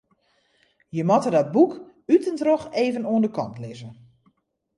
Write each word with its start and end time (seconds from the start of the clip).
Je 0.89 1.03
moatte 1.03 1.29
dat 1.35 1.51
boek 1.55 1.73
út 2.13 2.25
en 2.29 2.35
troch 2.39 2.63
even 2.83 3.05
oan 3.11 3.21
de 3.25 3.29
kant 3.37 3.57
lizze. 3.63 3.89